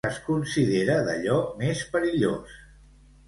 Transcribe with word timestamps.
Què 0.05 0.09
es 0.11 0.15
considera 0.27 0.95
d'allò 1.09 1.35
més 1.59 1.83
perillós? 1.97 2.57